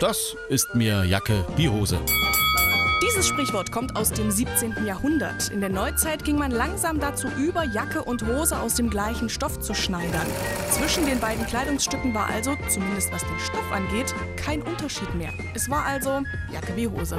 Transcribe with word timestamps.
Das 0.00 0.34
ist 0.48 0.74
mir 0.74 1.04
Jacke 1.04 1.44
wie 1.56 1.68
Hose. 1.68 2.00
Dieses 3.02 3.28
Sprichwort 3.28 3.70
kommt 3.70 3.96
aus 3.96 4.10
dem 4.10 4.30
17. 4.30 4.86
Jahrhundert. 4.86 5.50
In 5.50 5.60
der 5.60 5.68
Neuzeit 5.68 6.24
ging 6.24 6.38
man 6.38 6.52
langsam 6.52 6.98
dazu 6.98 7.28
über, 7.36 7.64
Jacke 7.64 8.02
und 8.02 8.26
Hose 8.26 8.58
aus 8.58 8.76
dem 8.76 8.88
gleichen 8.88 9.28
Stoff 9.28 9.60
zu 9.60 9.74
schneidern. 9.74 10.26
Zwischen 10.70 11.04
den 11.04 11.20
beiden 11.20 11.44
Kleidungsstücken 11.44 12.14
war 12.14 12.28
also, 12.30 12.56
zumindest 12.70 13.12
was 13.12 13.20
den 13.20 13.38
Stoff 13.40 13.70
angeht, 13.72 14.14
kein 14.36 14.62
Unterschied 14.62 15.14
mehr. 15.14 15.34
Es 15.52 15.68
war 15.68 15.84
also 15.84 16.22
Jacke 16.50 16.74
wie 16.76 16.88
Hose. 16.88 17.18